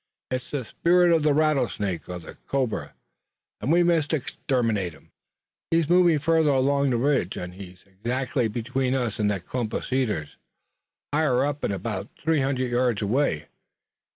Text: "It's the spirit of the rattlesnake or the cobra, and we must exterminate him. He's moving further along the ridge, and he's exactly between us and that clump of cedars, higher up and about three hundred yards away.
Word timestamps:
"It's 0.31 0.49
the 0.49 0.65
spirit 0.65 1.11
of 1.15 1.21
the 1.21 1.31
rattlesnake 1.31 2.09
or 2.09 2.17
the 2.17 2.33
cobra, 2.47 2.95
and 3.61 3.71
we 3.71 3.83
must 3.83 4.15
exterminate 4.15 4.93
him. 4.93 5.11
He's 5.69 5.89
moving 5.89 6.17
further 6.17 6.49
along 6.49 6.89
the 6.89 6.97
ridge, 6.97 7.37
and 7.37 7.53
he's 7.53 7.83
exactly 7.85 8.47
between 8.47 8.95
us 8.95 9.19
and 9.19 9.29
that 9.29 9.45
clump 9.45 9.73
of 9.73 9.85
cedars, 9.85 10.37
higher 11.13 11.45
up 11.45 11.63
and 11.63 11.71
about 11.71 12.09
three 12.17 12.41
hundred 12.41 12.71
yards 12.71 13.03
away. 13.03 13.49